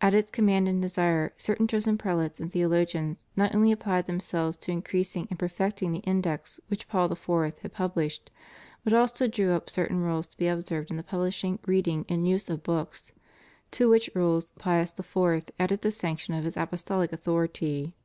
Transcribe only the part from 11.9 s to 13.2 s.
and use of books;